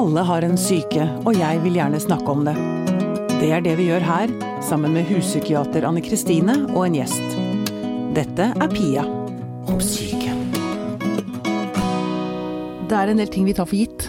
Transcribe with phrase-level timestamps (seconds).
[0.00, 2.54] Alle har en syke, og jeg vil gjerne snakke om det.
[3.34, 4.30] Det er det vi gjør her,
[4.64, 7.34] sammen med huspsykiater Anne Kristine og en gjest.
[8.16, 9.04] Dette er Pia
[9.68, 10.32] om syke.
[12.88, 14.08] Det er en del ting vi tar for gitt.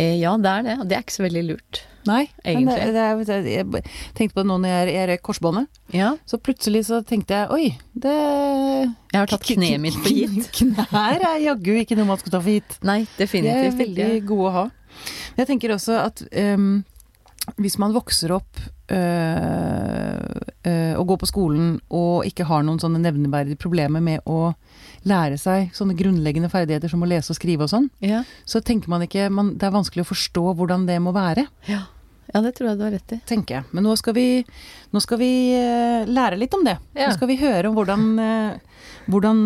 [0.00, 0.78] Eh, ja, det er det.
[0.80, 1.84] Og det er ikke så veldig lurt.
[2.06, 2.64] Nei, Egentlig.
[2.92, 2.94] Men
[3.24, 3.84] det, det, jeg
[4.14, 5.66] tenkte på det nå når jeg, er røyk korsbåndet.
[5.96, 10.50] Ja, Så plutselig så tenkte jeg oi, det jeg har tatt kneet mitt for gitt.
[10.58, 12.76] Knær er jaggu ikke noe man skal ta for gitt.
[12.84, 14.26] Nei, definitivt De er veldig ikke.
[14.32, 14.64] gode å ha.
[15.38, 16.22] Jeg tenker også at
[16.54, 16.82] um,
[17.60, 18.60] hvis man vokser opp
[18.92, 20.18] øh,
[20.66, 24.52] øh, og går på skolen og ikke har noen sånne nevneverdige problemer med å
[25.04, 28.22] lære seg sånne grunnleggende ferdigheter som å lese og skrive og sånn, Ja.
[28.48, 31.82] så tenker man ikke man, Det er vanskelig å forstå hvordan det må være, Ja.
[32.32, 33.20] Ja, det tror jeg du har rett i.
[33.28, 33.64] tenker jeg.
[33.72, 34.44] Men nå skal vi,
[34.94, 36.78] nå skal vi øh, lære litt om det.
[36.96, 37.08] Ja.
[37.10, 38.80] Nå skal vi høre om hvordan, øh,
[39.12, 39.42] hvordan,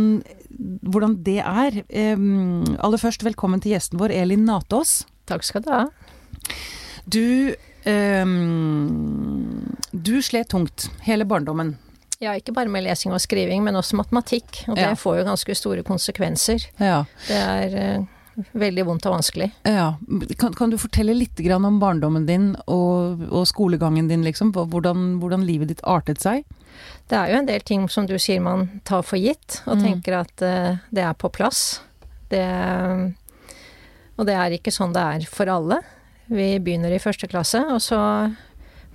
[0.83, 1.80] hvordan det er.
[2.14, 5.02] Um, aller først, velkommen til gjesten vår, Elin Natås.
[5.28, 5.83] Takk skal du ha.
[7.08, 7.55] Du
[7.88, 11.77] um, Du slet tungt hele barndommen.
[12.20, 14.64] Ja, ikke bare med lesing og skriving, men også matematikk.
[14.69, 14.94] Og det Ja.
[14.98, 16.64] får jo ganske store konsekvenser.
[16.81, 17.05] Ja.
[17.28, 18.05] Det er eh,
[18.53, 19.50] veldig vondt og vanskelig.
[19.64, 19.89] ja.
[20.39, 24.53] Kan, kan du fortelle litt grann om barndommen din og, og skolegangen din, liksom?
[24.55, 26.44] Hvordan, hvordan livet ditt artet seg?
[27.09, 29.83] Det er jo en del ting som du sier man tar for gitt, og Mm.
[29.84, 31.81] tenker at uh, det er på plass.
[32.31, 32.44] Det,
[34.19, 35.81] og det er ikke sånn det er for alle.
[36.28, 37.98] Vi begynner i første klasse, og så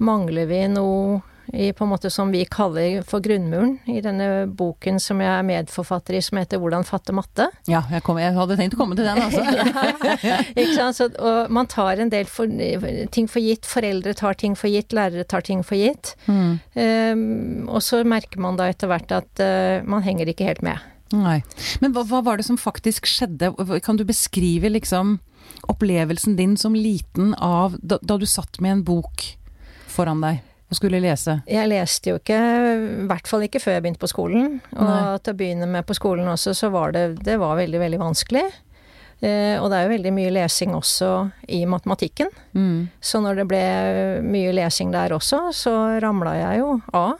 [0.03, 1.21] mangler vi noe
[1.52, 5.45] i på en måte som vi kaller for grunnmuren i denne boken som jeg er
[5.47, 7.49] medforfatter i, som heter 'Hvordan fatte matte'.
[7.67, 9.44] Ja, jeg, kom, jeg hadde tenkt å komme til den, altså.
[10.61, 10.97] Ikke sant?
[10.97, 12.47] Så, og man tar en del for,
[13.11, 13.67] ting for gitt.
[13.67, 16.16] Foreldre tar ting for gitt, lærere tar ting for gitt.
[16.27, 16.59] Mm.
[16.77, 20.80] Um, og så merker man da etter hvert at uh, man henger ikke helt med.
[21.14, 21.41] Nei.
[21.81, 23.52] Men hva, hva var det som faktisk skjedde?
[23.86, 25.19] Kan du beskrive liksom
[25.69, 29.27] opplevelsen din som liten av da, da du satt med en bok
[29.94, 30.41] foran deg
[30.73, 31.38] og skulle lese?
[31.48, 34.59] Jeg leste jo ikke, i hvert fall ikke før jeg begynte på skolen.
[34.75, 35.17] Og Nei.
[35.23, 38.45] til å begynne med på skolen også, så var det, det var veldig, veldig vanskelig.
[39.23, 41.09] Eh, og det er jo veldig mye lesing også
[41.55, 42.27] i matematikken.
[42.58, 42.89] Mm.
[42.99, 43.61] Så når det ble
[44.27, 47.14] mye lesing der også, så ramla jeg jo av.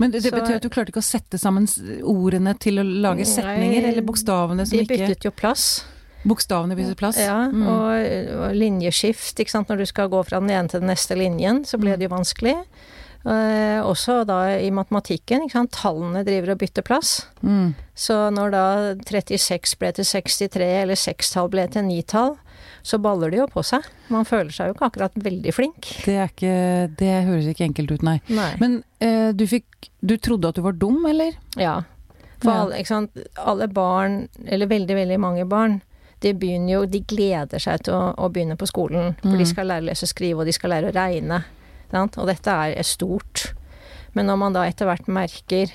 [0.00, 1.64] Men det, det Så- betyr at du klarte ikke å sette sammen
[2.04, 5.66] ordene til å lage Nei, setninger, eller bokstavene som ikke De ikke byttet jo plass.
[6.26, 7.16] Bokstavene byttet plass?
[7.22, 7.66] Ja, Mm.
[7.70, 9.68] og, og linjeskift, ikke sant.
[9.68, 12.16] Når du skal gå fra den ene til den neste linjen, så ble det jo
[12.16, 12.56] vanskelig.
[13.26, 15.48] Eh, også da i matematikken.
[15.74, 17.26] Tallene driver og bytter plass.
[17.42, 17.72] Mm.
[17.98, 18.64] Så når da
[19.02, 22.36] 36 ble til 63, eller 6-tall ble til 9-tall,
[22.86, 23.82] så baller det jo på seg.
[24.14, 25.88] Man føler seg jo ikke akkurat veldig flink.
[26.06, 26.54] Det er ikke
[27.00, 28.20] Det høres ikke enkelt ut, nei.
[28.30, 28.52] Nei.
[28.62, 31.34] Men eh, du fikk Du trodde at du var dum, eller?
[31.58, 31.80] Ja.
[32.38, 32.60] For Ja.
[32.62, 33.10] alle, ikke sant?
[33.42, 35.80] alle barn, eller veldig, veldig mange barn,
[36.22, 39.16] de begynner jo De gleder seg til å, å begynne på skolen.
[39.20, 39.38] For Mm.
[39.38, 41.42] de skal lære å lese og skrive, og de skal lære å regne.
[41.92, 42.18] Sant?
[42.18, 43.52] Og dette er stort.
[44.16, 45.70] Men når man da etter hvert merker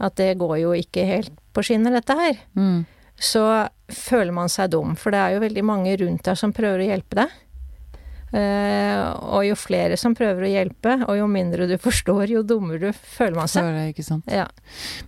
[0.00, 2.86] at det går jo ikke helt på skinner, dette her, Mm.
[3.20, 4.94] så føler man seg dum.
[4.96, 7.28] For det er jo veldig mange rundt deg som prøver å hjelpe deg.
[8.30, 12.92] Uh, og jo flere som prøver å hjelpe, og jo mindre du forstår, jo dummere
[12.94, 13.66] føler man seg.
[13.74, 14.28] det ikke sant.
[14.30, 14.44] Ja.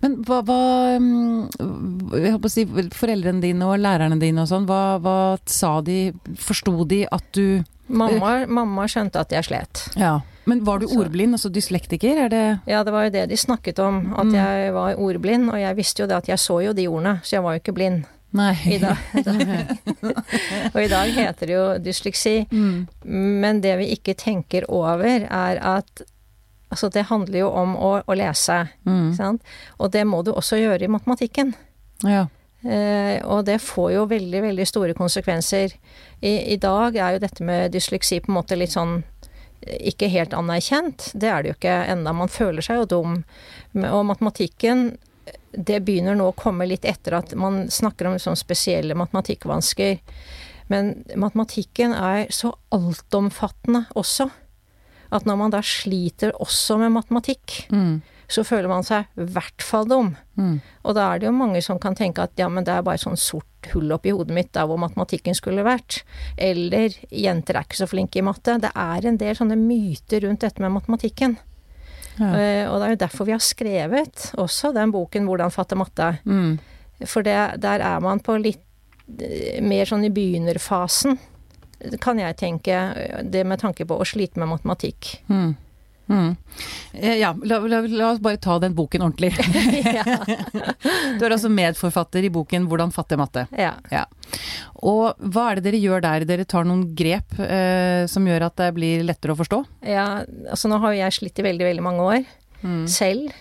[0.01, 0.57] Men hva, hva
[0.99, 5.15] mm, Jeg håper å si foreldrene dine og lærerne dine og sånn, hva, hva
[5.47, 6.11] sa de?
[6.35, 9.87] Forsto de at du Mamma, mamma skjønte at jeg slet.
[9.99, 10.19] Ja.
[10.45, 12.25] Men var du ordblind, altså dyslektiker?
[12.25, 14.33] Er det Ja, det var jo det de snakket om, at Mm.
[14.35, 15.49] jeg var ordblind.
[15.51, 17.59] Og jeg visste jo det at jeg så jo de ordene, så jeg var jo
[17.63, 18.03] ikke blind.
[18.33, 18.55] Nei.
[18.65, 18.97] I dag.
[20.73, 22.47] og i dag heter det jo dysleksi.
[22.51, 22.87] Mm.
[23.43, 26.01] Men det vi ikke tenker over, er at
[26.71, 28.67] altså det handler jo om å, å lese.
[28.85, 29.13] Mm.
[29.15, 29.41] Sant?
[29.79, 31.53] Og det må du også gjøre i matematikken.
[32.03, 32.25] Ja.
[32.63, 35.73] Eh, og det får jo veldig, veldig store konsekvenser.
[36.23, 39.01] I, I dag er jo dette med dysleksi på en måte litt sånn
[39.65, 41.09] eh, ikke helt anerkjent.
[41.13, 42.13] Det er det jo ikke enda.
[42.15, 43.17] Man føler seg jo dum.
[43.83, 44.93] Og matematikken,
[45.51, 49.99] det begynner nå å komme litt etter at man snakker om sånn spesielle matematikkvansker.
[50.71, 54.29] Men matematikken er så altomfattende også.
[55.13, 58.01] At når man da sliter også med matematikk, Mm.
[58.27, 60.13] Så føler man seg i hvert fall dum.
[60.35, 60.59] Mm.
[60.83, 63.01] Og da er det jo mange som kan tenke at ja, men det er bare
[63.01, 66.01] sånn sort hull oppi hodet mitt der hvor matematikken skulle vært.
[66.37, 68.57] Eller jenter er ikke så flinke i matte.
[68.63, 71.37] Det er en del sånne myter rundt dette med matematikken.
[72.19, 72.29] Ja.
[72.29, 76.19] Uh, og det er jo derfor vi har skrevet også den boken 'Hvordan fatte matte'.
[76.25, 76.59] Mm.
[77.09, 78.61] For det, der er man på litt
[79.19, 81.17] eh, mer sånn i begynnerfasen,
[81.99, 82.71] kan jeg tenke.
[82.71, 85.23] eh, Det med tanke på å slite med matematikk.
[85.27, 85.55] Mm.
[86.09, 86.35] Mm.
[86.93, 89.31] Eh, Ja, la, la, la oss bare ta den boken ordentlig.
[91.17, 93.47] Du er altså medforfatter i boken 'Hvordan fatte matte'.
[93.57, 94.05] ja.
[94.83, 96.25] Og hva er det dere gjør der?
[96.27, 99.63] Dere tar noen grep eh, som gjør at det blir lettere å forstå?
[99.87, 102.25] Ja, altså nå har jo jeg slitt i veldig, veldig mange år
[102.89, 103.31] selv.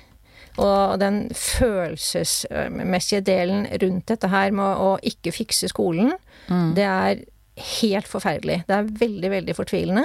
[0.58, 6.12] Og den følelsesmessige delen rundt dette her med å ikke fikse skolen,
[6.76, 7.22] det er
[7.56, 8.62] helt forferdelig.
[8.68, 10.04] Det er veldig, veldig fortvilende.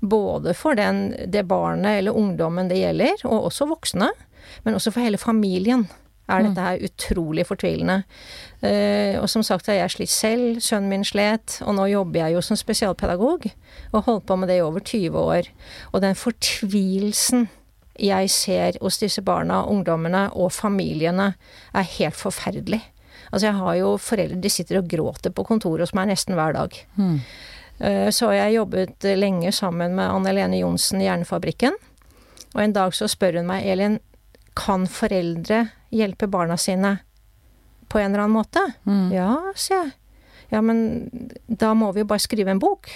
[0.00, 4.10] Både for den, det barnet eller ungdommen det gjelder, og også voksne.
[4.64, 5.86] Men også for hele familien
[6.28, 8.02] er dette her utrolig fortvilende.
[8.60, 12.36] Eh, og som sagt har jeg slitt selv, sønnen min slet, og nå jobber jeg
[12.36, 13.48] jo som spesialpedagog.
[13.92, 15.48] Og holdt på med det i over 20 år.
[15.92, 17.48] Og den fortvilelsen
[17.98, 21.32] jeg ser hos disse barna, ungdommene og familiene,
[21.74, 22.82] er helt forferdelig.
[23.28, 26.56] Altså jeg har jo foreldre de sitter og gråter på kontoret hos meg nesten hver
[26.56, 26.78] dag.
[26.96, 27.18] Mm.
[28.10, 31.76] Så jeg jobbet lenge sammen med Anne Lene Johnsen i Hjernefabrikken.
[32.56, 34.00] Og en dag så spør hun meg, Elin,
[34.58, 36.96] kan foreldre hjelpe barna sine
[37.88, 38.64] på en eller annen måte?
[39.14, 39.92] Ja, sier jeg.
[40.50, 41.06] Ja, men
[41.46, 42.88] da må vi jo bare skrive en bok.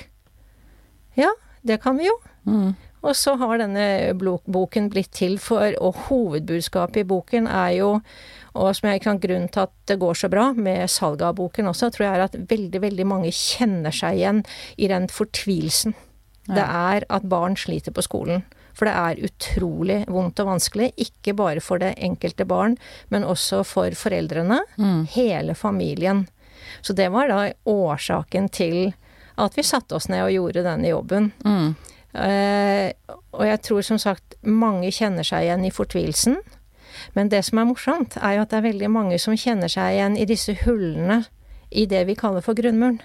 [1.15, 1.31] Ja,
[1.63, 2.17] det kan vi jo.
[2.49, 2.73] Mm.
[3.03, 7.91] Og så har denne boken blitt til for, og hovedbudskapet i boken er jo,
[8.55, 11.71] og som jeg kan grunnen til at det går så bra med salget av boken
[11.73, 14.43] også, tror jeg er at veldig, veldig mange kjenner seg igjen
[14.79, 15.97] i den fortvilelsen.
[16.47, 18.43] Det er at barn sliter på skolen.
[18.73, 22.79] For det er utrolig vondt og vanskelig, ikke bare for det enkelte barn,
[23.13, 24.63] men også for foreldrene,
[25.13, 26.25] hele familien.
[26.81, 28.95] Så det var da årsaken til
[29.41, 31.33] at vi satte oss ned og gjorde denne jobben.
[31.45, 31.75] Mm.
[32.13, 32.93] Eh,
[33.33, 36.37] og jeg tror som sagt mange kjenner seg igjen i fortvilelsen.
[37.17, 39.97] Men det som er morsomt, er jo at det er veldig mange som kjenner seg
[39.97, 41.23] igjen i disse hullene
[41.73, 43.01] i det vi kaller for grunnmuren.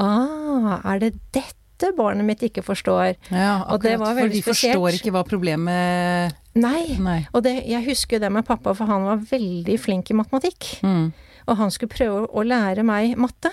[0.00, 3.14] Ah, er det dette barnet mitt ikke forstår?
[3.30, 6.98] Ja, Og det akkurat, var for de de forstår ikke hva problemet Nei.
[6.98, 7.20] Nei.
[7.32, 10.80] Og det, jeg husker det med pappa, for han var veldig flink i matematikk.
[10.82, 11.12] Mm.
[11.46, 13.52] Og han skulle prøve å lære meg matte.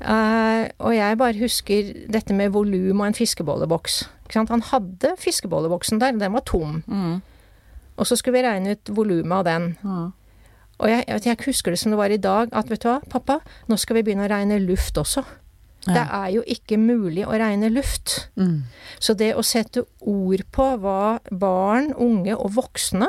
[0.00, 3.98] Eh, og jeg bare husker dette med volum og en fiskebolleboks.
[4.24, 4.52] Ikke sant?
[4.54, 6.82] Han hadde fiskebolleboksen der, den var tom.
[6.86, 7.18] Mm.
[8.00, 9.66] Og så skulle vi regne ut volumet av den.
[9.82, 10.08] Mm.
[10.80, 13.00] Og jeg, jeg, jeg husker det som det var i dag, at vet du hva,
[13.12, 15.24] pappa, nå skal vi begynne å regne luft også.
[15.80, 18.28] Det er jo ikke mulig å regne luft.
[18.36, 18.64] Mm.
[19.00, 23.08] Så det å sette ord på hva barn, unge og voksne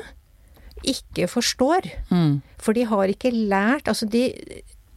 [0.87, 2.41] ikke forstår, Mm.
[2.57, 4.33] for de har ikke lært Altså, de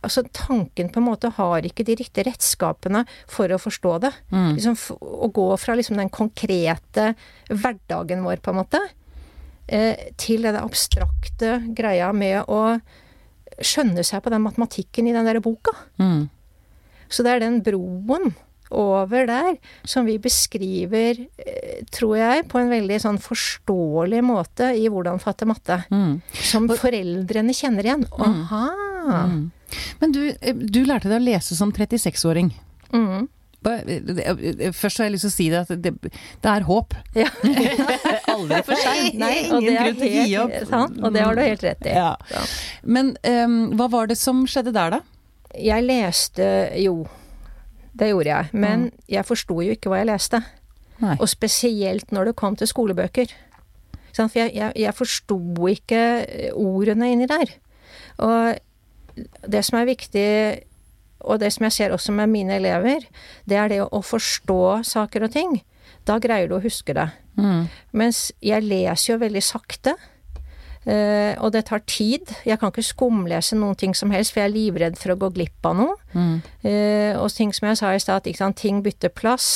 [0.04, 4.12] Altså, tanken på en måte har ikke de riktige redskapene for å forstå det.
[4.34, 4.50] Mm.
[4.58, 7.14] Liksom, å gå fra liksom den konkrete
[7.50, 8.82] hverdagen vår, på en måte,
[9.66, 12.78] eh, til den abstrakte greia med å
[13.62, 15.74] skjønne seg på den matematikken i den der boka.
[16.00, 16.26] Mm.
[17.08, 18.34] Så det er den broen
[18.74, 24.88] over der som vi beskriver, eh, tror jeg, på en veldig sånn forståelig måte i
[24.88, 25.82] hvordan fatte matte.
[25.92, 26.20] Mm.
[26.32, 28.06] Som foreldrene kjenner igjen.
[28.18, 28.64] Aha!
[29.28, 29.52] Mm.
[30.00, 32.52] Men du, eh, du lærte deg å lese som 36-åring.
[32.94, 33.28] Mm.
[33.64, 35.92] Eh, Først har jeg lyst til å si det at det,
[36.44, 36.94] det er håp.
[37.22, 37.30] Ja.
[38.34, 39.16] Aldri for seint.
[39.20, 40.54] Nei, og det Ingen er grunn til å gi opp.
[40.58, 41.94] helt sant, og det har du helt rett i.
[41.94, 42.10] Ja.
[42.34, 42.42] Ja.
[42.82, 43.14] Men
[43.46, 45.00] um, hva var det som skjedde der, da?
[45.54, 46.46] Jeg leste
[46.82, 47.04] jo,
[47.94, 50.40] det gjorde jeg, men jeg forsto jo ikke hva jeg leste.
[50.98, 51.14] Nei.
[51.22, 53.30] Og spesielt når det kom til skolebøker.
[54.14, 55.38] For jeg, jeg, jeg forsto
[55.70, 57.50] ikke eh, ordene inni der.
[58.22, 58.58] Og
[59.16, 60.28] det som er viktig,
[61.25, 63.06] og det som jeg ser også med mine elever,
[63.48, 65.60] det er det å, forstå saker og ting.
[66.05, 67.08] Da greier du å huske det.
[67.41, 67.67] Mm.
[67.96, 69.96] Mens jeg leser jo veldig sakte.
[70.91, 72.32] Eh, og det tar tid.
[72.46, 75.31] Jeg kan ikke skumlese noen ting som helst, for jeg er livredd for å gå
[75.36, 75.96] glipp av noe.
[76.14, 76.36] Mm.
[76.64, 79.48] Uh, og ting som jeg sa i stad, ting bytter plass.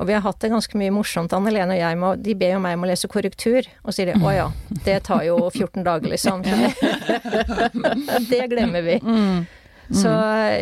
[0.00, 1.98] Og vi har hatt det ganske mye morsomt, Anne Lene og jeg.
[2.00, 4.48] Må, de ber jo meg om å lese korrektur, og sier de å ja,
[4.86, 6.42] det tar jo 14 dager, liksom.
[6.46, 6.72] Det,
[8.32, 8.98] det glemmer vi.
[9.04, 9.46] Mm.
[9.90, 10.10] Så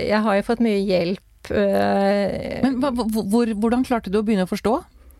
[0.00, 1.24] jeg har jo fått mye hjelp.
[1.48, 4.76] Uh, Men hva, hvor, hvor, hvordan klarte du å begynne å forstå?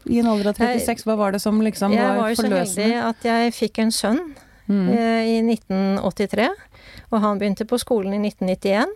[0.08, 2.48] I en alder av 36, hva var det som liksom jeg var var jo så
[2.48, 4.20] heldig at jeg fikk en sønn
[4.68, 4.88] Mm.
[4.92, 6.48] eh, i 1983,
[7.10, 8.92] og han begynte på skolen i 1991.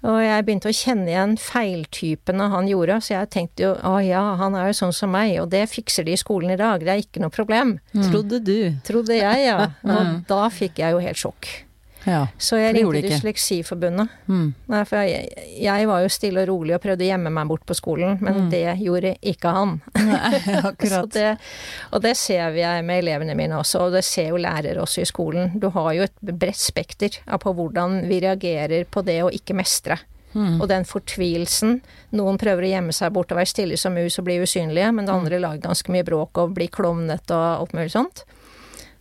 [0.00, 4.22] Og jeg begynte å kjenne igjen feiltypene han gjorde, så jeg tenkte jo å ja,
[4.40, 6.94] han er jo sånn som meg, og det fikser de i skolen i dag, det
[6.94, 7.76] er ikke noe problem.
[7.92, 8.72] Trodde du.
[8.86, 9.58] Trodde jeg, ja.
[9.94, 11.50] Og da fikk jeg jo helt sjokk.
[12.06, 12.26] Ja.
[12.40, 13.02] Så jeg ringte.
[13.04, 14.08] Dysleksiforbundet.
[14.30, 14.52] Mm.
[14.72, 17.66] Nei, for jeg, jeg var jo stille og rolig og prøvde å gjemme meg bort
[17.68, 19.76] på skolen, men det gjorde ikke han.
[20.10, 21.10] Nei, Så akkurat.
[21.16, 21.30] det,
[21.92, 25.04] og det ser vi jeg med elevene mine også, og det ser jo lærere også
[25.04, 25.52] i skolen.
[25.60, 30.00] Du har jo et bredt spekter på hvordan vi reagerer på det å ikke mestre.
[30.32, 30.60] Mm.
[30.62, 31.80] Og den fortvilelsen.
[32.14, 35.08] Noen prøver å gjemme seg bort og være stille som mus og bli usynlige, men
[35.08, 38.22] det andre lager ganske mye bråk og blir klovnete og alt mulig sånt.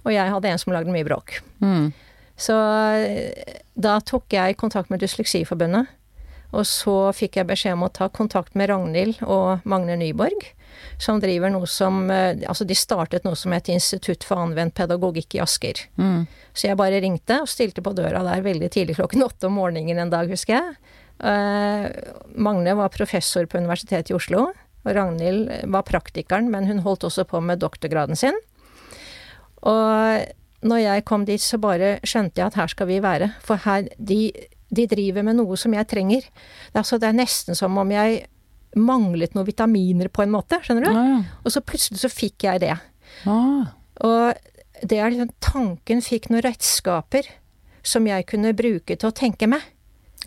[0.08, 1.38] Og jeg hadde en som lagde mye bråk.
[1.62, 1.92] Mm.
[2.40, 5.90] Så eh, da tok jeg kontakt med Dysleksiforbundet
[6.56, 10.48] Og så fikk jeg beskjed om å ta kontakt med Ragnhild og Magne Nyborg,
[11.02, 15.36] som driver noe som eh, Altså, de startet noe som het Institutt for anvendt pedagogikk
[15.36, 15.84] i Asker.
[16.00, 16.24] Mm.
[16.54, 20.00] Så jeg bare ringte og stilte på døra der veldig tidlig klokken åtte om morgenen
[20.00, 20.96] en dag, husker jeg.
[21.20, 21.86] Eh,
[22.40, 24.48] Magne var professor på Universitetet i Oslo,
[24.88, 28.38] og Ragnhild var praktikeren, men hun holdt også på med doktorgraden sin.
[29.68, 30.24] Og
[30.62, 33.32] når jeg kom dit, så bare skjønte jeg at her skal vi være.
[33.46, 34.32] For her De,
[34.76, 36.28] de driver med noe som jeg trenger.
[36.28, 38.26] Det er, altså, det er nesten som om jeg
[38.78, 40.92] manglet noen vitaminer på en måte, skjønner du?
[40.94, 41.20] Ja, ja.
[41.44, 42.76] Og så plutselig så fikk jeg det.
[43.26, 43.72] Ah.
[44.06, 47.28] Og det er liksom Tanken fikk noen redskaper
[47.86, 49.64] som jeg kunne bruke til å tenke med.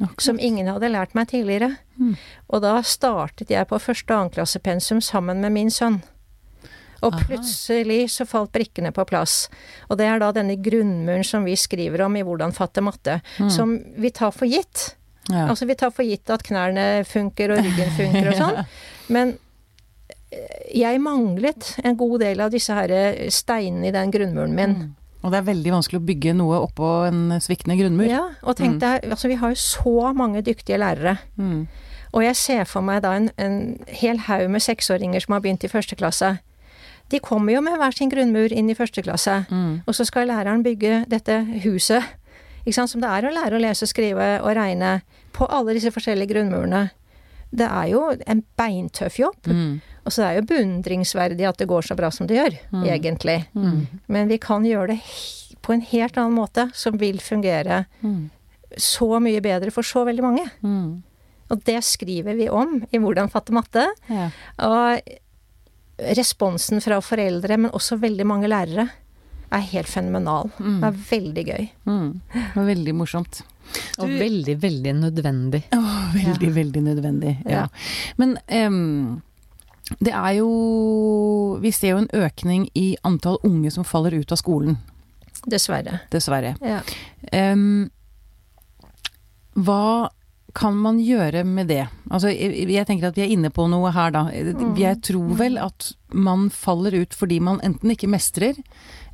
[0.01, 0.25] Akkurat.
[0.25, 1.75] Som ingen hadde lært meg tidligere.
[2.01, 2.17] Mm.
[2.49, 6.01] Og da startet jeg på første og annenklassepensum sammen med min sønn.
[7.03, 9.47] Og plutselig så falt brikkene på plass.
[9.91, 13.77] Og det er da denne grunnmuren som vi skriver om i Hvordan fatte matte, som
[13.99, 14.93] vi tar for gitt.
[15.31, 15.47] Ja.
[15.49, 18.65] Altså vi tar for gitt at knærne funker og ryggen funker og sånn.
[19.15, 19.37] Men
[20.33, 22.91] eh, jeg manglet en god del av disse her
[23.31, 24.75] steinene i den grunnmuren min.
[24.81, 24.91] Mm.
[25.23, 28.09] Og det er veldig vanskelig å bygge noe oppå en sviktende grunnmur.
[28.11, 31.15] Ja, og tenk deg, altså vi har jo så mange dyktige lærere.
[31.39, 31.69] Mm.
[32.13, 35.65] Og jeg ser for meg da en, en hel haug med seksåringer som har begynt
[35.65, 36.35] i første klasse.
[37.11, 39.83] De kommer jo med hver sin grunnmur inn i første klasse, Mm.
[39.87, 42.03] og så skal læreren bygge dette huset.
[42.71, 46.91] Som det er å lære å lese, skrive og regne på alle disse forskjellige grunnmurene.
[47.53, 49.43] Det er jo en beintøff jobb.
[49.47, 49.81] Mm.
[50.07, 53.47] Og så er det jo beundringsverdig at det går så bra som det gjør, egentlig.
[53.55, 53.87] Mm.
[54.09, 55.01] Men vi kan gjøre det
[55.63, 58.31] på en helt annen måte, som vil fungere Mm.
[58.79, 60.51] så mye bedre for så veldig mange.
[60.63, 61.03] Mm.
[61.51, 63.87] Og det skriver vi om i Hvordan fatte matte.
[64.09, 64.31] Ja.
[64.59, 65.01] Og
[65.99, 68.89] responsen fra foreldre, men også veldig mange lærere,
[69.53, 70.49] er helt fenomenal.
[70.57, 71.67] Det er veldig gøy.
[71.85, 72.07] Mm.
[72.33, 73.43] Det var veldig morsomt.
[74.01, 75.61] Og veldig, veldig nødvendig.
[75.77, 77.35] Åh, veldig, veldig nødvendig.
[77.45, 77.51] Ja.
[77.51, 77.67] Ja.
[78.17, 79.21] Men um,
[80.01, 80.49] det er jo
[81.61, 84.79] Vi ser jo en økning i antall unge som faller ut av skolen,
[85.45, 86.01] Dessverre.
[86.11, 86.55] dessverre.
[86.65, 86.81] Ja.
[87.53, 87.91] Um,
[89.55, 90.09] hva
[90.55, 91.87] kan man gjøre med det?
[92.11, 94.27] Altså, jeg, tenker at vi er inne på noe her, da.
[94.79, 98.59] Jeg tror vel at man faller ut fordi man enten ikke mestrer,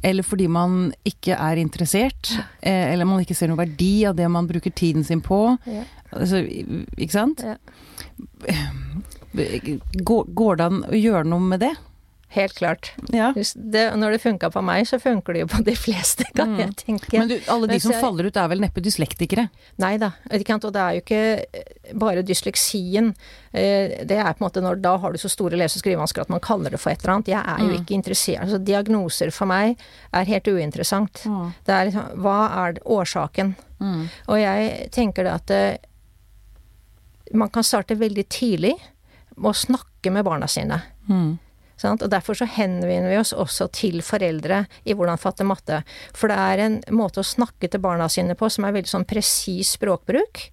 [0.03, 4.29] eller fordi man ikke er interessert, eh, eller man ikke ser noen verdi av det
[4.31, 5.57] man bruker tiden sin på.
[5.67, 5.85] Ja.
[6.15, 7.45] Altså, ikke sant?
[7.47, 7.59] Ja.
[10.09, 11.75] Går, går det an å gjøre noe med det?
[12.31, 12.91] Helt klart.
[13.09, 13.31] Ja.
[13.33, 16.75] Det, når det funka på meg, så funker det jo på de fleste, kan jeg
[16.77, 17.17] tenke.
[17.19, 19.47] Men du, alle de som jeg- faller ut er vel neppe dyslektikere?
[19.81, 20.11] Nei da.
[20.29, 21.23] Og det er jo ikke
[21.55, 23.15] eh, bare dysleksien.
[23.53, 26.21] Eh, Det er på en måte når da har du så store lese- og skrivevansker
[26.21, 27.29] at man kaller det for et eller annet.
[27.33, 28.43] Jeg er jo ikke interessert.
[28.45, 29.79] Altså diagnoser for meg
[30.13, 31.25] er helt uinteressant.
[31.65, 33.57] Det er liksom Hva er årsaken?
[33.81, 34.09] Mm.
[34.29, 35.79] Og jeg tenker det at det,
[37.33, 38.75] man kan starte veldig tidlig
[39.37, 40.83] med å snakke med barna sine.
[41.09, 41.39] Mm.
[41.79, 42.03] Sant?
[42.03, 45.81] Og Derfor så henvender vi oss også til foreldre i hvordan fatte matte.
[46.17, 49.07] For det er en måte å snakke til barna sine på som er veldig sånn
[49.09, 50.49] presis språkbruk.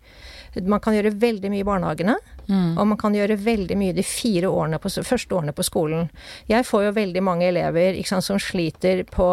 [0.63, 2.15] Man kan gjøre veldig mye i barnehagene,
[2.45, 2.77] Mm.
[2.77, 6.11] og man kan gjøre veldig mye de fire årene på, første årene på skolen.
[6.47, 9.25] Jeg får jo veldig mange elever ikke sant, som sliter på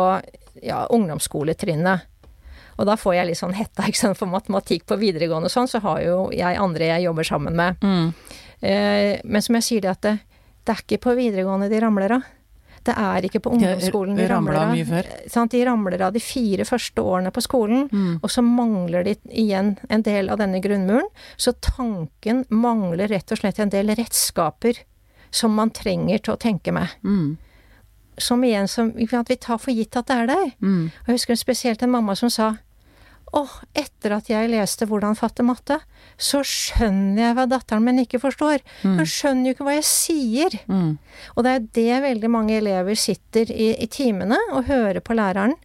[0.64, 2.06] ja, ungdomsskoletrinnet.
[2.80, 5.68] Og da får jeg litt sånn hetta ikke sant, for matematikk på videregående og sånn,
[5.68, 7.84] så har jo jeg andre jeg jobber sammen med.
[7.84, 8.14] Mm.
[8.62, 10.16] Eh, men som jeg sier det at det,
[10.64, 12.22] det er ikke på videregående de ramler av.
[12.82, 14.72] Det er ikke på ungdomsskolen de ramler av.
[14.74, 15.52] Eh, Sant?
[15.54, 18.18] De ramler av de fire første årene på skolen, Mm.
[18.22, 21.06] og så mangler de igjen en del av denne grunnmuren.
[21.36, 24.78] Så tanken mangler rett og slett en del redskaper
[25.30, 26.88] som man trenger til å tenke med.
[27.04, 27.36] Mm.
[28.18, 30.52] Som igjen som at vi tar for gitt at det er der.
[30.60, 30.90] Mm.
[31.02, 32.56] Og jeg husker spesielt en mamma som sa
[33.32, 35.78] Åh, etter at jeg leste Hvordan fatte matte,
[36.20, 38.60] så skjønner jeg hva datteren min ikke forstår.
[38.84, 40.58] Hun skjønner jo ikke hva jeg sier.
[40.68, 40.98] Mm.
[41.36, 45.56] Og det er det veldig mange elever sitter i, i timene og hører på læreren,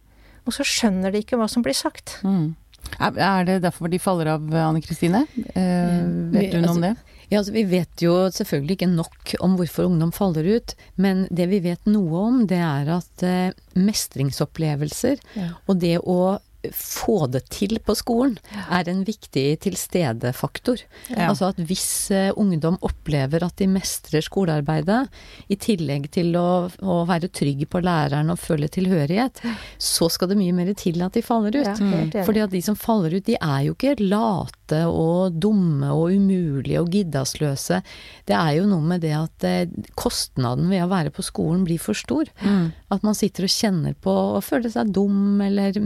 [0.48, 2.16] og så skjønner de ikke hva som blir sagt.
[2.24, 2.56] Mm.
[2.96, 5.26] Er det derfor de faller av, Anne Kristine?
[5.52, 6.00] Eh,
[6.32, 6.94] vet du noe om det?
[7.28, 11.50] Ja, altså Vi vet jo selvfølgelig ikke nok om hvorfor ungdom faller ut, men det
[11.50, 15.20] vi vet noe om, det er at eh, mestringsopplevelser
[15.68, 16.38] og det å
[16.74, 18.34] få det til på skolen
[18.66, 20.80] er en viktig tilstedefaktor.
[21.12, 21.28] Ja.
[21.28, 25.04] Altså at hvis eh, ungdom opplever at de mestrer skolearbeidet,
[25.48, 29.42] i tillegg til å, å være trygg på læreren og føle tilhørighet,
[29.78, 31.68] så skal det mye mer til at de faller ut.
[31.68, 32.26] Ja, mm.
[32.26, 36.82] Fordi at de som faller ut, de er jo ikke late og dumme og umulige
[36.82, 37.80] og giddasløse.
[38.28, 41.80] Det er jo noe med det at eh, kostnaden ved å være på skolen blir
[41.82, 42.28] for stor.
[42.42, 42.74] Mm.
[42.92, 45.78] At man sitter og kjenner på å føle seg dum eller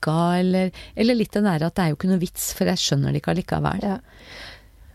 [0.00, 2.78] mislykka, eller, eller litt det der at det er jo ikke noe vits, for jeg
[2.78, 3.80] skjønner det ikke allikevel.
[3.82, 3.98] Ja.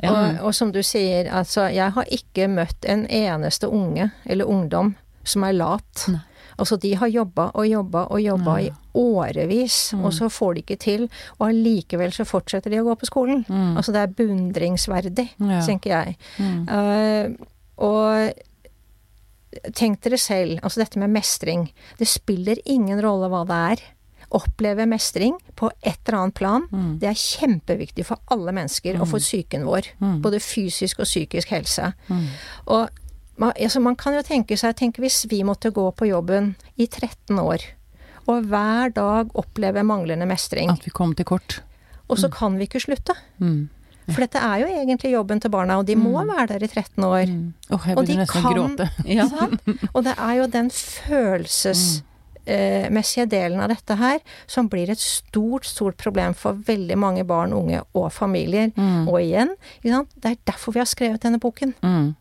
[0.04, 0.12] Ja.
[0.12, 4.96] Og, og som du sier, altså jeg har ikke møtt en eneste unge eller ungdom
[5.24, 6.08] som er lat.
[6.12, 6.22] Nei.
[6.58, 10.78] Altså de har jobba og jobba og jobba i årevis, og så får de ikke
[10.80, 11.02] til.
[11.40, 13.42] Og allikevel så fortsetter de å gå på skolen.
[13.76, 15.26] Altså det er beundringsverdig,
[15.66, 16.16] tenker jeg.
[16.40, 17.36] Eh,
[17.76, 18.32] og
[19.76, 21.68] tenk dere selv, altså dette med mestring.
[22.00, 23.84] Det spiller ingen rolle hva det er.
[24.32, 26.68] Oppleve mestring på et eller annet plan.
[27.00, 29.92] Det er kjempeviktig for alle mennesker og for psyken vår.
[30.22, 31.94] Både fysisk og psykisk helse.
[32.68, 32.90] Og
[33.38, 36.88] man, altså man kan jo tenke seg Tenk hvis vi måtte gå på jobben i
[36.88, 37.60] 13 år,
[38.28, 40.70] og hver dag oppleve manglende mestring.
[40.72, 41.62] At vi kom til kort.
[42.10, 43.14] Og så kan vi ikke slutte.
[43.40, 43.70] Mm.
[44.06, 47.04] For dette er jo egentlig jobben til barna, og de må være der i 13
[47.04, 47.26] år.
[47.74, 48.78] Oh, Og de kan-.
[49.18, 49.26] Ja.
[49.28, 49.62] Sant?
[49.94, 50.70] Og det er jo den
[52.46, 57.54] følelsesmessige delen av dette her som blir et stort, stort problem for veldig mange barn,
[57.54, 58.72] unge og familier.
[59.08, 61.74] Og igjen, det er derfor vi har skrevet denne boken.
[61.82, 62.16] Mm.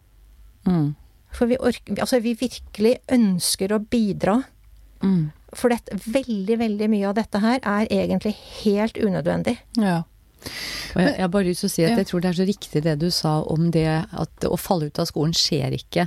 [0.66, 0.94] Mm.
[1.34, 4.42] For vi, orker, altså vi virkelig ønsker å bidra.
[5.02, 5.32] Mm.
[5.54, 9.58] For dette, veldig, veldig mye av dette her er egentlig helt unødvendig.
[9.78, 10.02] Ja.
[10.94, 12.46] Og jeg, jeg har bare lyst til å si at jeg tror det er så
[12.48, 16.04] riktig det du sa om det at å falle ut av skolen skjer ikke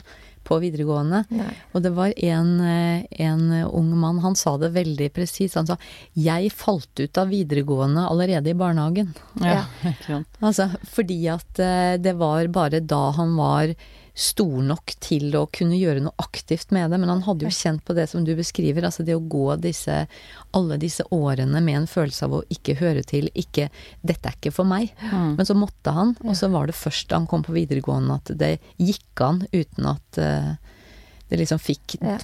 [0.48, 1.24] på videregående.
[1.36, 1.50] Nei.
[1.76, 5.56] Og det var en, eh, en ung mann, han sa det veldig presis.
[5.60, 5.78] Han sa
[6.16, 9.14] 'jeg falt ut av videregående allerede i barnehagen'.
[9.42, 9.66] ja.
[10.08, 10.24] ja.
[10.42, 13.76] Altså fordi at eh, det var bare da han var
[14.18, 16.98] stor nok til å kunne gjøre noe aktivt med det.
[16.98, 20.00] Men han hadde jo kjent på det som du beskriver, altså det å gå disse,
[20.58, 23.70] alle disse årene med en følelse av å ikke høre til, ikke
[24.02, 24.90] 'dette er ikke for meg'.
[25.12, 28.34] Men så måtte han, og så var det først da han kom på videregående at
[28.38, 30.56] det gikk an uten at uh,
[31.30, 32.18] det liksom fikk Ja.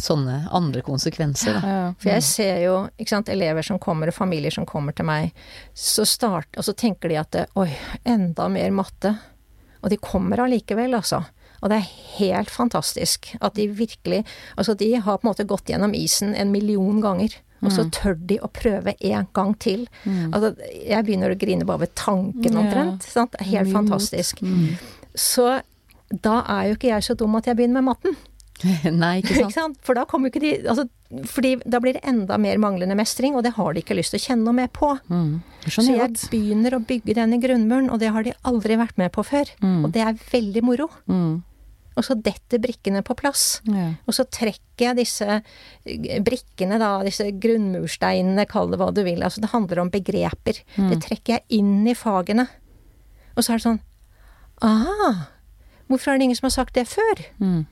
[0.00, 1.60] sånne andre konsekvenser.
[1.60, 1.68] Da.
[1.68, 1.94] Ja.
[2.00, 5.32] For jeg ser jo ikke sant, elever som kommer, og familier som kommer til meg,
[5.74, 7.70] så start, og så tenker de at det, oi,
[8.04, 9.14] enda mer matte.
[9.82, 11.22] Og de kommer allikevel, altså.
[11.62, 14.24] Og det er helt fantastisk at de virkelig
[14.58, 17.36] Altså, de har på en måte gått gjennom isen en million ganger.
[17.64, 19.86] Og så tør de å prøve en gang til.
[20.06, 20.52] Altså,
[20.86, 22.60] jeg begynner å grine bare ved tanken Ja.
[22.60, 23.02] omtrent.
[23.02, 23.32] Sant?
[23.32, 24.42] Det er helt fantastisk.
[24.42, 24.76] Mm.
[25.16, 25.62] Så
[26.22, 28.16] da er jo ikke jeg så dum at jeg begynner med matten.
[29.00, 29.54] Nei, ikke Ikke sant?
[29.56, 29.78] sant?
[29.82, 33.36] For da kommer jo ikke de altså, fordi da blir det enda mer manglende mestring,
[33.38, 34.90] og det har de ikke lyst til å kjenne noe mer på.
[35.06, 35.36] Mm.
[35.66, 39.22] Så jeg begynner å bygge denne grunnmuren, og det har de aldri vært med på
[39.26, 39.52] før.
[39.62, 40.88] Og det er veldig moro.
[41.10, 41.44] Mm.
[41.96, 43.62] Og så detter brikkene på plass.
[43.64, 43.94] Ja.
[44.04, 49.24] Og så trekker jeg disse eh, brikkene, da, disse grunnmursteinene, kall det hva du vil.
[49.24, 50.60] Altså det handler om begreper.
[50.76, 52.50] Det trekker jeg inn i fagene.
[53.32, 53.82] Og så er det sånn
[54.64, 55.08] Aha!
[55.86, 57.20] Hvorfor er det ingen som har sagt det før?
[57.38, 57.64] Mm.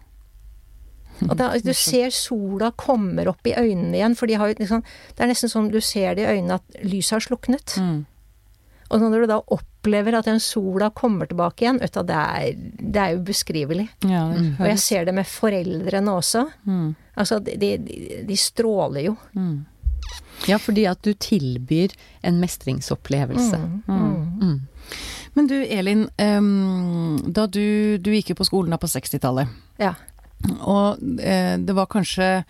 [1.23, 4.83] Og da, du ser sola kommer opp i øynene igjen, for de har jo liksom
[5.15, 7.77] Det er nesten sånn du ser det i øynene at lyset har sluknet.
[7.79, 8.03] Mm.
[8.93, 12.65] Og når du da opplever at den sola kommer tilbake igjen, vet du, det er,
[12.79, 13.87] det er ubeskrivelig.
[14.05, 16.45] Ja, det Og jeg ser det med foreldrene også.
[16.69, 16.91] Mm.
[17.15, 17.97] Altså, de, de,
[18.29, 19.17] de stråler jo.
[19.33, 19.65] Mm.
[20.51, 23.61] Ja, fordi at du tilbyr en mestringsopplevelse.
[23.89, 24.61] Mm.
[25.35, 29.51] Men du Elin, um, da du, du gikk jo på skolen da på 60-tallet.
[29.81, 29.95] Ja.
[30.61, 32.45] Og eh, det var kanskje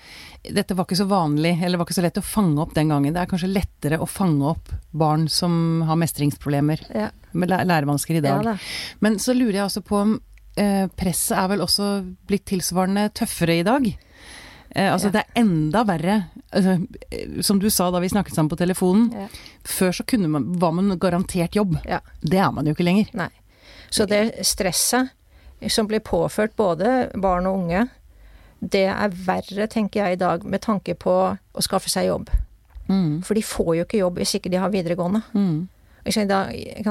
[0.45, 3.15] Dette var ikke så vanlig, eller var ikke så lett å fange opp den gangen.
[3.15, 7.09] Det er kanskje lettere å fange opp barn som har mestringsproblemer, Ja.
[7.33, 8.45] med læ- lærevansker i Ja dag.
[8.45, 8.57] da.
[9.01, 10.21] Men så lurer jeg også på om
[10.57, 13.87] eh, presset er vel også blitt tilsvarende tøffere i dag?
[14.77, 15.11] Eh, altså Ja.
[15.13, 16.27] det er enda verre.
[16.53, 19.13] Altså, eh, som du sa da vi snakket sammen på telefonen.
[19.13, 19.29] Ja.
[19.65, 21.79] Før så man, var man garantert jobb.
[21.87, 22.01] Ja.
[22.23, 23.09] Det er man jo ikke lenger.
[23.15, 23.31] Nei.
[23.91, 25.09] Så det stresset
[25.73, 27.87] som blir påført både barn og unge,
[28.65, 32.31] det er verre, tenker jeg i dag, med tanke på å skaffe seg jobb.
[32.89, 33.23] Mm.
[33.25, 35.23] For de får jo ikke jobb hvis ikke de har videregående.
[35.33, 35.69] Mm.
[36.29, 36.41] Da,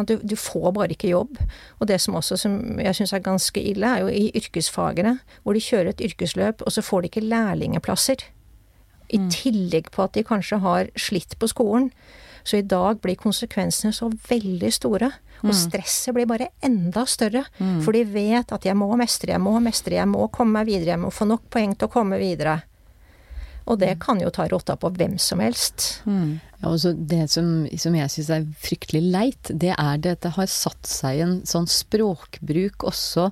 [0.10, 1.38] du, du får bare ikke jobb.
[1.80, 5.54] Og det som også som jeg syns er ganske ille, er jo i yrkesfagene, hvor
[5.54, 8.26] de kjører et yrkesløp, og så får de ikke lærlingeplasser.
[9.14, 11.92] I tillegg på at de kanskje har slitt på skolen.
[12.44, 15.12] Så i dag blir konsekvensene så veldig store.
[15.44, 17.46] Og stresset blir bare enda større.
[17.84, 20.94] For de vet at jeg må mestre, jeg må mestre, jeg må komme meg videre,
[20.96, 22.62] jeg må få nok poeng til å komme videre.
[23.64, 26.02] Og det kan jo ta rotta på hvem som helst.
[26.04, 26.40] Mm.
[26.60, 30.26] Ja, og så det som, som jeg syns er fryktelig leit, det er det at
[30.26, 33.30] det har satt seg en sånn språkbruk også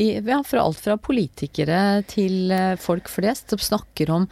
[0.00, 4.28] i, ja, fra alt fra politikere til eh, folk flest, som snakker om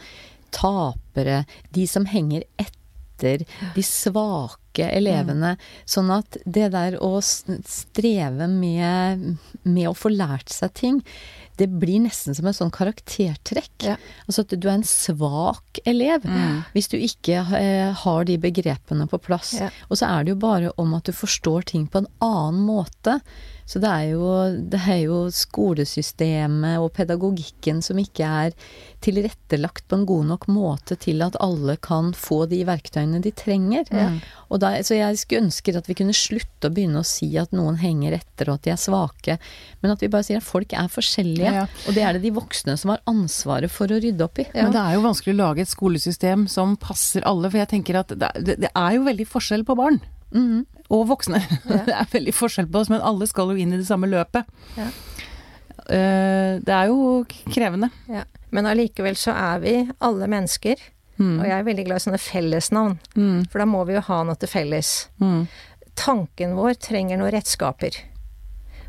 [0.55, 1.43] tapere,
[1.75, 2.81] de som henger etter,
[3.21, 5.55] de svake elevene.
[5.87, 11.01] Sånn at det der å streve med, med å få lært seg ting,
[11.55, 13.85] det blir nesten som et sånn karaktertrekk.
[13.87, 13.95] Ja.
[14.27, 16.63] Altså at du er en svak elev Mm.
[16.73, 19.53] hvis du ikke eh, har de begrepene på plass.
[19.61, 19.69] Ja.
[19.89, 23.21] Og så er det jo bare om at du forstår ting på en annen måte.
[23.65, 24.25] Så det er jo,
[24.69, 28.53] det er jo skolesystemet og pedagogikken som ikke er
[29.05, 33.89] tilrettelagt på en god nok måte til at alle kan få de verktøyene de trenger.
[34.53, 37.53] Og da, så jeg skulle ønske at vi kunne slutte å begynne å si at
[37.57, 39.39] noen henger etter og at de er svake,
[39.81, 41.55] men at vi bare sier at folk er forskjellige.
[41.57, 41.65] Ja.
[41.89, 44.47] Og det er det de voksne som har ansvaret for å rydde opp i.
[44.53, 48.01] Men det er jo vanskelig å lage et skolesystem som passer alle, for jeg tenker
[48.03, 50.01] at det, det, er jo veldig forskjell på barn.
[50.37, 50.65] Mhm.
[50.93, 51.39] Og voksne.
[51.87, 54.45] det er veldig forskjell på oss, men alle skal jo inn i det samme løpet.
[54.77, 54.89] Ja.
[55.89, 57.89] Eh, det er jo krevende.
[58.09, 58.23] Ja.
[58.55, 60.75] Men allikevel så er vi alle mennesker,
[61.15, 61.39] Mm.
[61.39, 63.45] og jeg er veldig glad i sånne fellesnavn, Mm.
[63.49, 65.07] for da må vi jo ha noe til felles.
[65.21, 65.47] Mm.
[65.95, 67.95] Tanken vår trenger noen redskaper.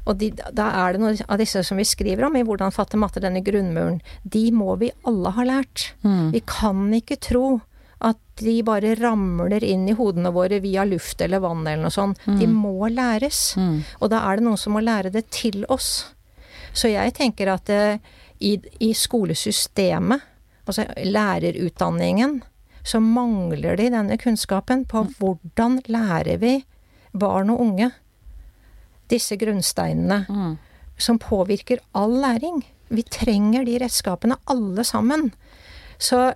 [0.08, 2.96] Og de, da er det noen av disse som vi skriver om i Hvordan fatte
[2.98, 5.92] matte denne grunnmuren, de må vi alle ha lært.
[6.04, 6.32] Mm.
[6.32, 7.60] Vi kan ikke tro
[8.00, 12.18] at de bare ramler inn i hodene våre via luft eller vann eller noe sånt.
[12.26, 13.54] De må læres.
[13.56, 13.78] Mm.
[14.00, 16.12] Og da er det noen som må lære det til oss.
[16.76, 17.96] Så jeg tenker at eh,
[18.44, 20.20] i, i skolesystemet,
[20.68, 22.42] altså lærerutdanningen,
[22.86, 26.58] så mangler de denne kunnskapen på hvordan lærer vi
[27.16, 27.90] barn og unge
[29.10, 30.58] disse grunnsteinene Mm.
[30.98, 32.62] som påvirker all læring.
[32.90, 35.32] Vi trenger de redskapene alle sammen.
[35.98, 36.34] Så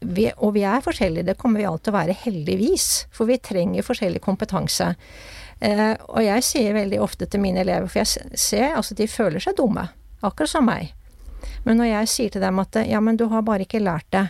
[0.00, 2.86] vi, og vi er forskjellige, det kommer vi alltid til å være, heldigvis.
[3.14, 4.92] For vi trenger forskjellig kompetanse.
[5.60, 9.42] Eh, og jeg sier veldig ofte til mine elever, for jeg ser altså de føler
[9.42, 9.86] seg dumme,
[10.26, 10.92] akkurat som meg.
[11.66, 14.26] Men når jeg sier til dem at ja, men du har bare ikke lært det.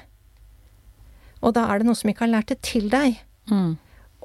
[1.45, 3.19] Og da er det noen som ikke har lært det til deg.
[3.51, 3.77] Mm.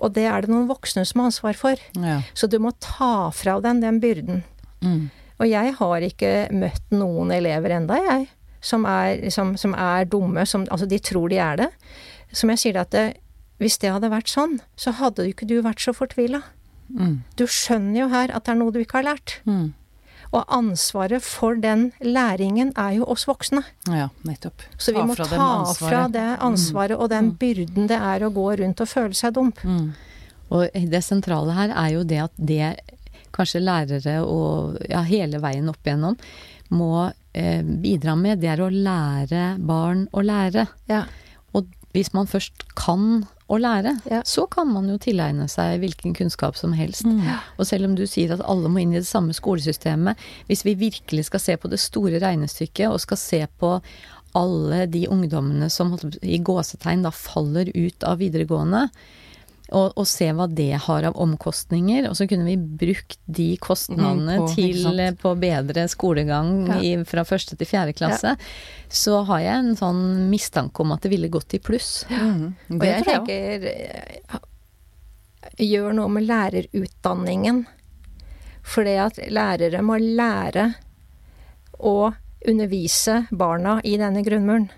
[0.01, 1.81] Og det er det noen voksne som har ansvar for.
[1.97, 2.21] Ja.
[2.33, 4.43] Så du må ta fra dem den byrden.
[4.81, 5.09] Mm.
[5.41, 8.27] Og jeg har ikke møtt noen elever enda, jeg,
[8.61, 11.69] som er, som, som er dumme, som, altså de tror de er det.
[12.31, 13.05] Som jeg sier det at det,
[13.61, 16.43] hvis det hadde vært sånn, så hadde jo ikke du vært så fortvila.
[16.91, 17.21] Mm.
[17.39, 19.39] Du skjønner jo her at det er noe du ikke har lært.
[19.49, 19.73] Mm.
[20.31, 23.65] Og ansvaret for den læringen er jo oss voksne.
[23.91, 24.63] Ja, nettopp.
[24.79, 28.83] Så vi må ta fra det ansvaret og den byrden det er å gå rundt
[28.83, 29.51] og føle seg dum.
[29.65, 29.91] Mm.
[30.51, 32.71] Og det sentrale her er jo det at det
[33.35, 36.17] kanskje lærere og ja, hele veien opp igjennom
[36.71, 40.67] må eh, bidra med, det er å lære barn å lære.
[40.91, 41.03] Ja.
[41.53, 44.21] Og hvis man først kan å lære, Ja.
[44.23, 47.03] så kan man jo tilegne seg hvilken kunnskap som helst.
[47.03, 47.25] Mm.
[47.59, 50.15] Og selv om du sier at alle må inn i det samme skolesystemet,
[50.47, 53.73] hvis vi virkelig skal se på det store regnestykket, og skal se på
[54.39, 58.85] alle de ungdommene som i gåsetegn da faller ut av videregående,
[59.71, 64.35] og, og se hva det har av omkostninger, og så kunne vi brukt de kostnadene
[64.37, 66.79] Mm, på- til på bedre skolegang Ja.
[66.83, 68.35] i, fra første til fjerde klasse,
[68.89, 72.05] så har jeg en sånn mistanke om at det ville gått i pluss.
[72.09, 72.53] Mm.
[72.71, 74.39] Og jeg jeg tenker eh,
[75.57, 77.63] Gjør noe med lærerutdanningen.
[78.63, 80.67] For det at lærere må lære
[81.81, 82.13] å
[82.47, 84.69] undervise barna i denne grunnmuren.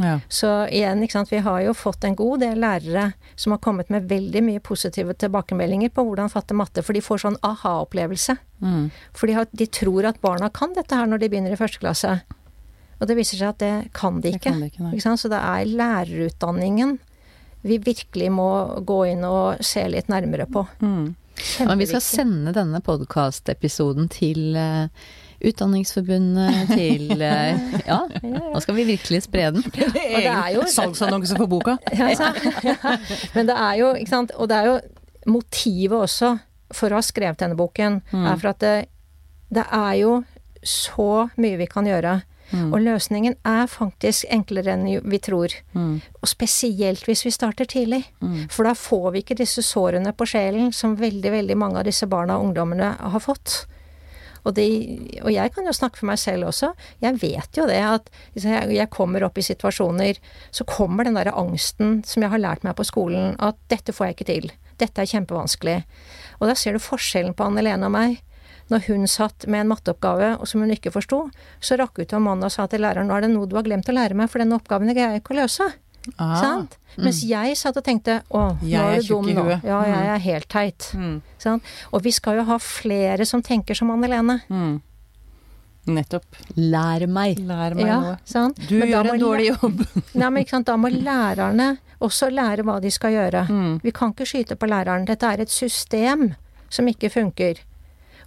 [0.00, 0.18] Ja.
[0.32, 3.90] Så igjen, ikke sant, vi har jo fått en god del lærere som har kommet
[3.92, 8.38] med veldig mye positive tilbakemeldinger på hvordan fatte matte, for de får sånn aha-opplevelse.
[8.64, 8.86] Mm.
[9.12, 11.82] For de, har, de tror at barna kan dette her når de begynner i første
[11.82, 12.14] klasse.
[13.02, 14.50] Og det viser seg at det kan de Det ikke.
[14.50, 14.92] kan de ikke.
[14.96, 15.16] Ikke?
[15.18, 16.98] Så det er lærerutdanningen
[17.62, 18.48] vi virkelig må
[18.82, 20.64] gå inn og se litt nærmere på.
[20.82, 21.14] Mm.
[21.66, 24.90] Men vi skal sende denne podkast-episoden til eh,
[25.48, 29.64] Utdanningsforbundet, til eh, Ja, nå skal vi virkelig spre den.
[29.82, 31.76] Og det er jo Salgsannonse for boka.
[31.98, 32.10] ja.
[32.14, 32.96] Ja.
[33.34, 34.80] Men det er jo, ikke sant, og det er jo
[35.32, 36.34] motivet også
[36.72, 38.26] for å ha skrevet denne boken, Mm.
[38.32, 38.74] er for at det,
[39.52, 40.12] det er jo
[40.64, 42.22] så mye vi kan gjøre.
[42.52, 42.68] Mm.
[42.74, 45.54] Og løsningen er faktisk enklere enn vi tror.
[45.72, 46.00] Mm.
[46.20, 48.02] Og spesielt hvis vi starter tidlig.
[48.20, 48.42] Mm.
[48.52, 52.06] For da får vi ikke disse sårene på sjelen som veldig, veldig mange av disse
[52.06, 53.62] barna og ungdommene har fått.
[54.42, 54.66] Og, de,
[55.22, 56.72] og jeg kan jo snakke for meg selv også.
[57.02, 60.18] Jeg vet jo det at hvis jeg kommer opp i situasjoner,
[60.50, 64.10] så kommer den derre angsten som jeg har lært meg på skolen, at dette får
[64.10, 64.50] jeg ikke til.
[64.82, 65.78] Dette er kjempevanskelig.
[66.40, 68.18] Og da ser du forskjellen på Anne Lene og meg.
[68.72, 71.26] Når hun satt med en matteoppgave som hun ikke forsto,
[71.60, 73.66] så rakk hun til mannen og sa til læreren nå er det noe du har
[73.66, 75.68] glemt å lære meg, for denne oppgaven greier jeg ikke å løse.
[76.18, 76.40] Ah.
[76.40, 76.76] Sant?
[76.98, 79.44] Mens jeg satt og tenkte å, nå er du dum nå.
[79.64, 80.14] Ja, jeg Mm.
[80.14, 80.88] er helt teit.
[80.94, 81.22] Mm.
[81.38, 81.62] Sant?
[81.92, 84.40] Og vi skal jo ha flere som tenker som Anne Lene.
[84.50, 84.80] Mm.
[85.86, 86.24] Nettopp.
[86.56, 87.38] Lær meg.
[87.42, 88.18] Lær meg Ja, noe.
[88.24, 88.56] sant?
[88.68, 89.80] Du Men gjør en dårlig jobb.
[90.14, 90.66] Nei, men ikke sant?
[90.66, 93.46] Da må lærerne også lære hva de skal gjøre.
[93.48, 93.80] Mm.
[93.82, 95.04] Vi kan ikke skyte på læreren.
[95.06, 96.34] Dette er et system
[96.70, 97.58] som ikke funker.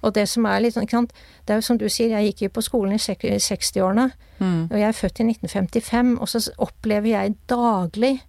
[0.03, 1.13] Og det som er litt sånn, sant,
[1.45, 4.67] det er jo som du sier, jeg gikk jo på skolen i 60-årene, Mm.
[4.71, 8.21] og jeg er født i 1955, og så opplever jeg daglig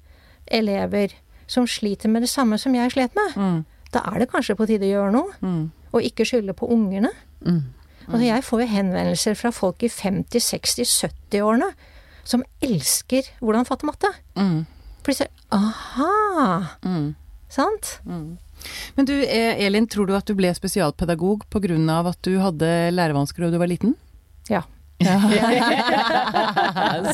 [0.46, 1.08] elever
[1.46, 3.34] som sliter med det samme som jeg slet med.
[3.36, 3.64] Mm.
[3.92, 5.70] Da er det kanskje på tide å gjøre noe, Mm.
[5.92, 7.10] og ikke skylde på ungene.
[8.08, 11.72] Altså, jeg får jo henvendelser fra folk i 50-, 60-, 70-årene
[12.24, 14.06] som elsker hvordan fatte matte.
[14.36, 14.66] Mm.
[15.02, 17.14] For de sier aha, Mm.
[17.48, 18.00] sant?
[18.06, 18.38] Mm.
[18.96, 21.44] Men du, eh, Elin, tror du at du ble spesialpedagog
[21.90, 23.94] av at du hadde lærevansker da du var liten?
[24.48, 24.62] Ja.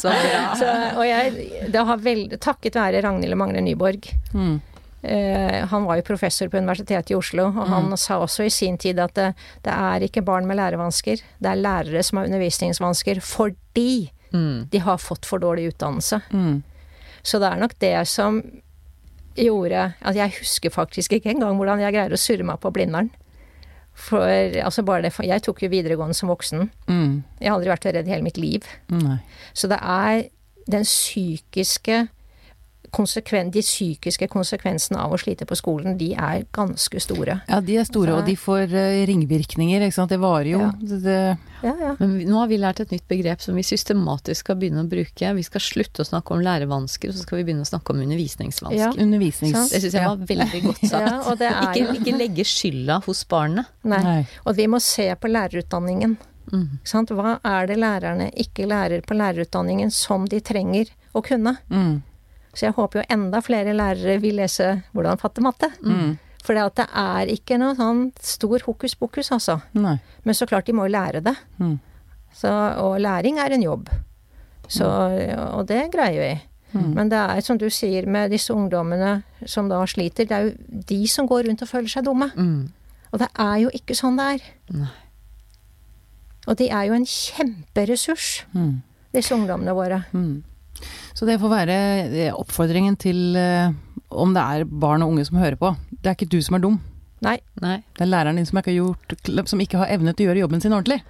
[0.00, 0.54] Så bra.
[0.58, 1.32] Så, og jeg,
[1.72, 4.06] det har vel, takket være Ragnhild Magne Nyborg.
[4.34, 4.60] Mm.
[5.02, 8.78] Eh, han var jo professor på Universitetet i Oslo, og han sa også i sin
[8.78, 9.32] tid at det,
[9.66, 14.68] det er ikke barn med lærevansker, det er lærere som har undervisningsvansker fordi Mm.
[14.72, 16.22] de har fått for dårlig utdannelse.
[16.32, 16.62] Mm.
[17.22, 18.38] Så det er nok det som
[19.38, 23.10] gjorde altså jeg husker faktisk ikke engang hvordan jeg greier å surre meg på Blindern.
[23.92, 26.70] For altså bare det, for jeg tok jo videregående som voksen.
[26.88, 27.22] Mm.
[27.40, 28.64] Jeg har aldri vært redd i hele mitt liv.
[28.92, 29.18] Nei.
[29.52, 30.22] Så det er
[30.72, 32.06] den psykiske
[32.92, 37.40] konsekven, De psykiske konsekvensene av å slite på skolen, de er ganske store.
[37.48, 40.12] Ja, de er store, og de får eh, ringvirkninger, ikke sant.
[40.12, 40.60] Det varer jo.
[40.60, 40.70] Ja.
[40.80, 41.16] Det, det,
[41.62, 41.92] Ja, ja.
[42.00, 45.32] Men nå har vi lært et nytt begrep som vi systematisk skal begynne å bruke.
[45.38, 48.02] Vi skal slutte å snakke om lærevansker, og så skal vi begynne å snakke om
[48.04, 48.80] undervisningsvansker.
[48.82, 48.90] Ja.
[48.92, 49.70] undervisnings...
[49.72, 51.08] Det syns jeg var veldig godt sagt.
[51.08, 53.72] Ja, og det er ikke, ikke legge skylda hos barnet.
[53.86, 54.02] Nei.
[54.04, 54.20] Nei.
[54.44, 56.18] Og vi må se på lærerutdanningen.
[56.52, 56.80] Mm.
[56.84, 57.12] Sant?
[57.14, 61.56] Hva er det lærerne ikke lærer på lærerutdanningen som de trenger å kunne?
[61.70, 62.00] Mm.
[62.52, 65.70] Så jeg håper jo enda flere lærere vil lese hvordan fatte matte.
[65.82, 66.18] Mm.
[66.42, 69.60] For det, er ikke noe sånn stor hokus pokus, altså.
[69.78, 69.94] Nei.
[70.26, 71.36] Men så klart, de må jo lære det.
[71.62, 71.76] Mm.
[72.34, 72.50] Så,
[72.82, 73.88] og læring er en jobb.
[74.68, 74.88] Så,
[75.52, 76.32] og det greier vi.
[76.72, 76.90] Mm.
[76.96, 80.82] Men det er som du sier med disse ungdommene som da sliter, det er jo
[80.88, 82.30] de som går rundt og føler seg dumme.
[82.34, 82.72] Mm.
[83.12, 84.46] Og det er jo ikke sånn det er.
[84.72, 84.92] Nei.
[86.48, 88.82] Og de er jo en kjemperessurs, Mm.
[89.14, 90.04] disse ungdommene våre.
[90.12, 90.42] Mm.
[91.14, 91.76] Så det får være
[92.26, 93.70] eh, oppfordringen til eh,
[94.10, 95.74] om det er barn og unge som hører på.
[95.90, 96.80] Det er ikke du som er dum.
[97.22, 97.76] Nei, Nei.
[97.94, 100.60] Det er læreren din som ikke har, gjort, som ikke har evnet å gjøre jobben
[100.60, 101.00] sin ordentlig.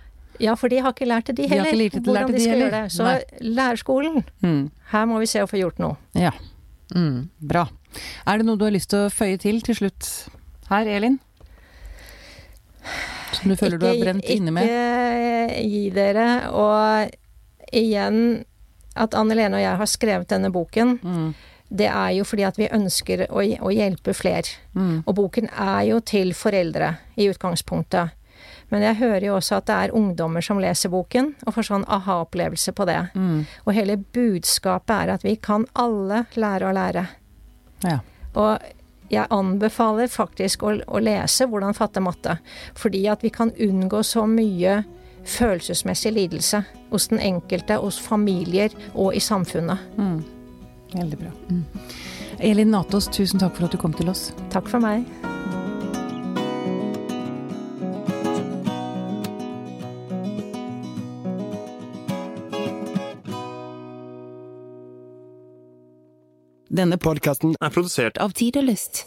[0.40, 1.72] ja, for de har ikke lært det, de De har heller.
[1.72, 2.70] ikke lært det- lært hvordan det, de de skal heller.
[2.70, 2.92] gjøre det.
[2.92, 3.54] Så Nei.
[3.56, 4.70] lærerskolen, Mm.
[4.92, 5.96] her må vi se å få gjort noe.
[6.14, 6.30] Ja,
[6.94, 7.28] Mm.
[7.40, 7.68] bra.
[8.26, 10.28] Er det noe du har lyst til å føye til til slutt
[10.68, 11.18] her, Elin?
[13.32, 14.68] Som du føler du har brent inne med?
[14.68, 16.26] Ikke gi dere.
[16.52, 17.10] Og
[17.72, 18.44] igjen,
[18.96, 21.34] at Anne Lene og jeg har skrevet denne boken, Mm.
[21.72, 24.50] det er jo fordi at vi ønsker å, å hjelpe flere.
[24.74, 25.04] Mm.
[25.06, 28.10] Og boken er jo til foreldre i utgangspunktet.
[28.70, 31.84] Men jeg hører jo også at det er ungdommer som leser boken, og får sånn
[31.88, 33.00] aha-opplevelse på det.
[33.14, 33.44] Mm.
[33.66, 37.06] Og hele budskapet er at vi kan alle lære å lære.
[37.84, 37.98] Ja.
[38.34, 38.58] Og
[39.12, 42.38] jeg anbefaler faktisk å, å lese 'Hvordan fatte matte',
[42.74, 44.84] fordi at vi kan unngå så mye
[45.24, 49.78] følelsesmessig lidelse hos den enkelte, hos familier og i samfunnet.
[49.98, 50.24] Mm.
[50.94, 51.32] Veldig bra.
[52.40, 54.30] Elin Natås, tusen takk for at du kom til oss.
[54.52, 55.06] Takk for meg.
[66.72, 69.04] Denne podkasten er produsert av Tid og Lyst.